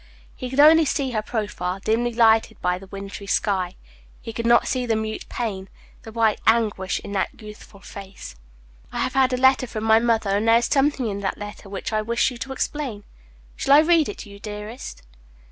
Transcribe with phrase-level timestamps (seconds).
[0.35, 3.75] He could only see her profile, dimly lighted by the wintry sky.
[4.19, 5.69] He could not see the mute pain,
[6.01, 8.35] the white anguish in that youthful face.
[8.91, 11.69] "I have had a letter from my mother, and there is something in that letter
[11.69, 13.03] which I wish you to explain.
[13.55, 15.03] Shall I read it to you, dearest?"